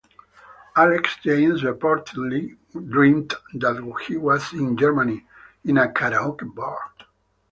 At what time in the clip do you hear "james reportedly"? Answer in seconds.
1.21-2.57